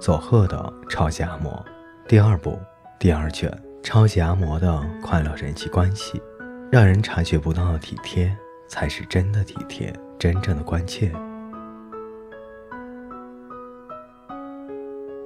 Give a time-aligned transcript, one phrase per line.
[0.00, 1.60] 佐贺的超级阿嬷
[2.06, 2.56] 第二部
[3.00, 6.22] 第二卷超级阿嬷的快乐人际关系，
[6.70, 8.34] 让人察觉不到的体贴，
[8.68, 11.12] 才是真的体贴，真正的关切。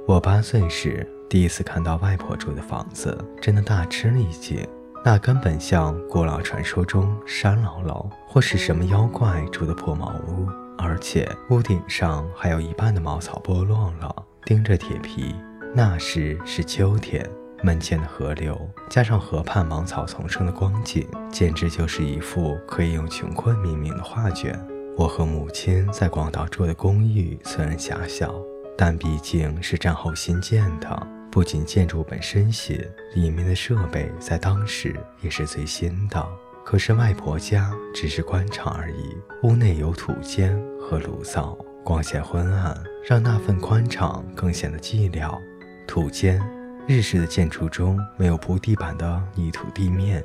[0.06, 4.66] 我八岁时第一次看到外婆住的房子，真的大吃了一惊。
[5.04, 10.46] 那根本像古老传说中山姥姥或是什么妖怪住的破茅屋，
[10.78, 15.34] 而且屋顶上还有一半的茅草剥落了，盯着铁皮。
[15.74, 17.28] 那时是秋天，
[17.62, 24.58] 门前的河流加上河畔芒草丛生的光景，简直就是一幅可以用穷困命名的画卷。
[24.96, 28.34] 我和母亲在广岛住的公寓虽然狭小，
[28.76, 31.06] 但毕竟是战后新建的。
[31.30, 32.78] 不仅建筑本身新，
[33.14, 36.22] 里面的设备在当时也是最新的。
[36.62, 45.36] 可是外婆家只是官场而已，屋内有土间和炉灶，光线昏暗，让那份宽敞更显得寂寥。
[45.86, 46.40] 土间，
[46.86, 50.24] 日式的建筑中没有铺地板的泥土地面。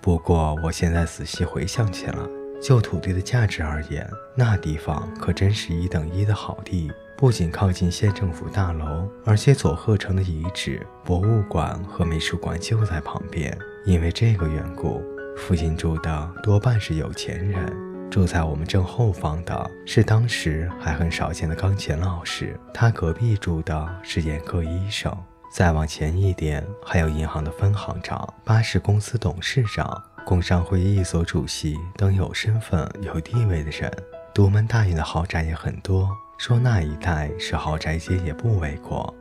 [0.00, 2.16] 不过我现在仔细回想起来，
[2.62, 6.90] 就土地的价值而言，那地方可真是一等一的好地。
[7.16, 13.56] 不仅靠近县政府大楼，而且佐贺城的遗址、博物馆和美术馆就在旁边。
[13.84, 15.02] 因为这个缘故，
[15.36, 17.95] 附近住的多半是有钱人。
[18.10, 25.14] 住在我们正后方的是当时还很少见的钢琴老师，他隔壁住的是眼科医生。
[25.52, 33.90] 再往前一点，还有银行的分行长、巴士公司董事长、工商会议所主席等有身份、有地位的人。
[34.34, 36.08] 独门大院的豪宅也很多。
[36.38, 39.14] 说那一带是豪宅街也不为过。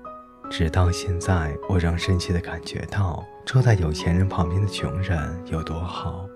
[0.49, 6.27] 直到现在，我仍深切地感觉到住在有钱人旁边的穷人有多好。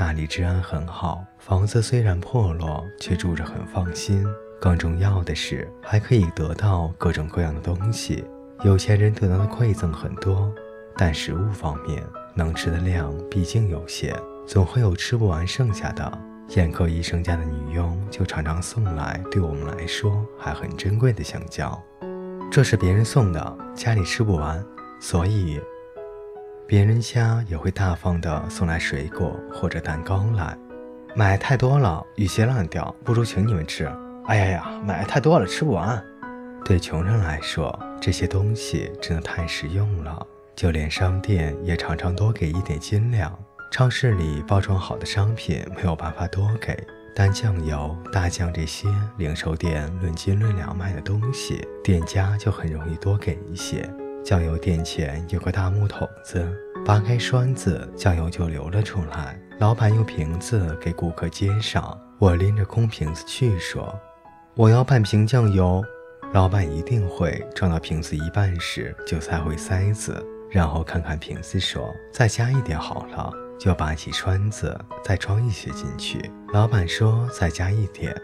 [0.00, 4.26] 那里治安很好，房子虽然破落，却住着很放心。
[4.58, 8.24] 更重要的是，还可以得到各种各样的东西。
[8.64, 10.50] 有钱人得到的馈赠很多，
[10.96, 12.02] 但食物方面
[12.34, 14.16] 能吃的量毕竟有限，
[14.46, 16.18] 总会有吃不完剩下的。
[16.56, 21.78] 眼科医生家的女佣就常常送来对我们来说还很珍贵的香蕉，
[22.50, 24.64] 这是别人送的，家里吃不完，
[24.98, 25.60] 所以
[26.70, 30.56] 别人家也会大方的送来水果或者蛋糕来。
[31.16, 33.90] 买太多了，有些烂掉，不如请你们吃。
[34.26, 36.00] 哎呀呀，买太多了，吃不完。
[36.64, 43.36] 对穷人来说，这些东西真的太实用了，就连商店也常常多给一点斤两。
[43.72, 46.78] 超市里包装好的商品没有办法多给，
[47.16, 48.88] 但酱油、大酱这些
[49.18, 53.92] 零售店论斤论两卖的东西，店家就很容易多给一些。
[54.24, 56.46] 酱油店前有个大木桶子，
[56.84, 59.38] 拔开栓子，酱油就流了出来。
[59.58, 63.98] 老板用瓶子给顾客接上，我拎着空瓶子去说
[64.54, 65.82] ：“我要半瓶酱油。”
[66.32, 76.30] 老板一定会装到瓶子一半时就塞回塞子，然后看看瓶子说：“再加一点好了。”就拔起栓子，再装一些进去。
[76.52, 78.14] 老板说再加一点，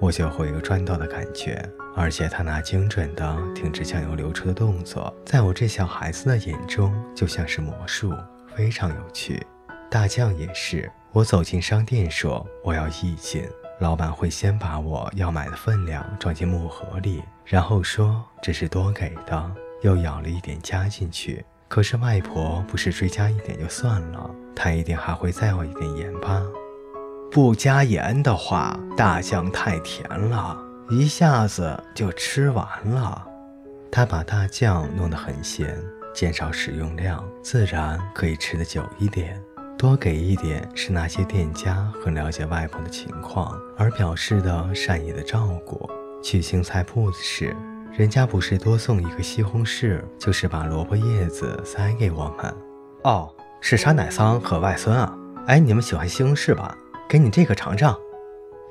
[0.00, 1.62] 我就会有赚到的感觉。
[1.94, 8.12] 而且他那精准的停止酱油流出的动作，在我这小孩子的眼中就像是魔术，
[8.54, 9.46] 非常有趣。
[9.90, 13.48] 大酱也是，我走进商店说我要一斤，
[13.80, 19.50] 老板会先把我要买的分量装进木盒里，然后说这是多给的，
[19.82, 21.42] 又舀了一点加进去。
[21.68, 26.42] 可是外婆不是追加一点就算了，她一定还会再要一点盐巴。
[27.36, 30.56] 不加盐的话，大酱太甜了，
[30.88, 33.26] 一下子就吃完了。
[33.92, 35.78] 他把大酱弄得很咸，
[36.14, 39.38] 减少使用量，自然可以吃得久一点。
[39.76, 45.86] 多给一点是那些店家很了解外婆的情况而表示的善意的照顾。
[46.22, 47.54] 去青菜铺子时。
[47.92, 52.54] 人家不是多送一个西红柿，就是把萝卜叶子塞给我们。
[53.04, 53.30] 哦，
[53.60, 55.14] 是沙乃桑和外孙啊。
[55.48, 56.74] 哎，你们喜欢西红柿吧？
[57.08, 57.96] 给你这个尝尝。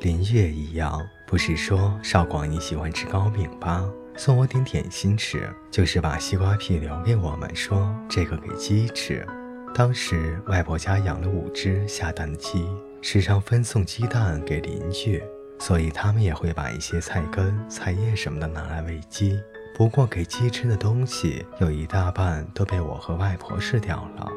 [0.02, 3.82] 林月一样，不是说少广你喜欢吃糕饼吧？
[4.18, 9.26] 送我点点心吃，就是把西瓜皮留给我们，说这个给鸡吃。
[9.74, 12.68] 当时外婆家养了五只下蛋的鸡，
[13.02, 15.24] 时常分送鸡蛋给邻居。
[15.58, 19.40] 所以他们也会把一些菜根、菜叶什么的拿来喂鸡。
[19.74, 24.30] 不过给鸡吃的东西有一大半都被我和外婆吃掉了。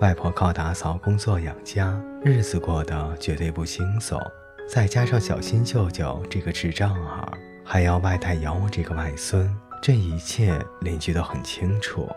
[0.00, 4.20] 外婆靠打扫工作养家，日子过得绝对不轻松。
[4.68, 7.32] 再加上小新舅舅这个智障儿，
[7.64, 9.48] 还要外带养我这个外孙，
[9.80, 12.08] 这一切邻居都很清楚。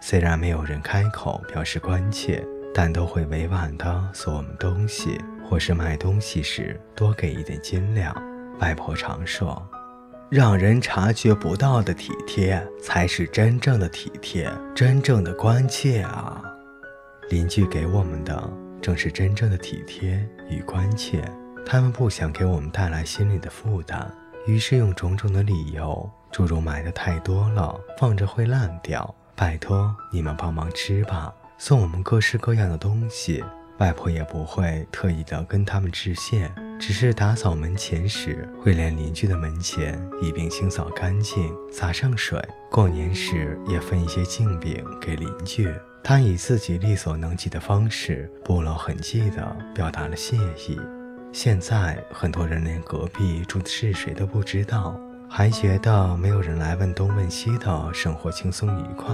[0.00, 5.18] 虽然没有人开口表示关切，但都会委婉地送我们东西。
[5.42, 8.14] 或是买东西时多给一点斤两，
[8.60, 9.60] 外婆常说
[10.30, 16.40] ：“让人察觉不到的体贴，才是真正的体贴，真正的关切啊！
[17.30, 21.22] 邻居给我们的，正是真正的体贴与关切。
[21.64, 24.12] 他们不想给我们带来心理的负担，
[24.48, 33.44] 于是用种种的理由，诸如买的太多了，放着会烂掉，拜托你们帮忙吃吧，送我们各式各样的东西。
[33.78, 42.42] 外婆也不会特意的跟他们致谢，只是打扫门前时会连邻居的门前一并清扫干净，洒上水。
[42.72, 45.72] 过年时也分一些净饼给邻居。
[46.02, 50.36] 他以自己力所能及的方式，不露痕迹的表达了谢
[50.68, 50.80] 意。
[51.32, 54.98] 现在很多人连隔壁住的是谁都不知道，
[55.28, 59.12] 还觉得没有人来问东问西的生活轻松愉快。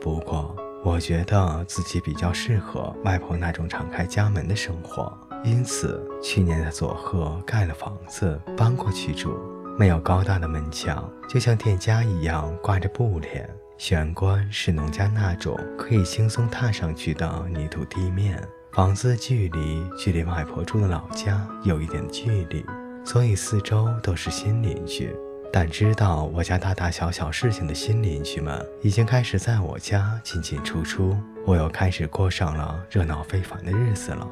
[0.00, 0.56] 不过。
[0.84, 9.32] 我觉得自己比较适合外婆那种敞开家门的生活，因此去年在佐贺盖了房子，搬过去住。
[9.78, 13.48] 没有高大的门墙，就像店家一样挂着布帘，
[13.84, 18.40] 玄关是农家那种可以轻松踏上去的泥土地面。
[18.70, 22.64] 房子距离距离外婆住的老家有一点距离，
[23.04, 25.12] 所以四周都是新邻居。
[25.52, 34.24] 但知道我家大大小小事情的新邻居们，已经开始在我家进进出出，我又开始过上了热闹非凡的日子了。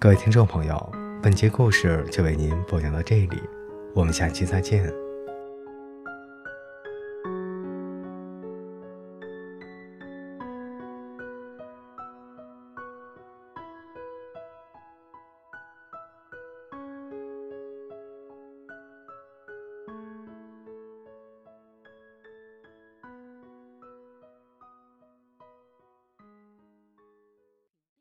[0.00, 0.92] 各位听众朋友，
[1.22, 3.40] 本节故事就为您播讲到这里，
[3.94, 4.92] 我们下期再见。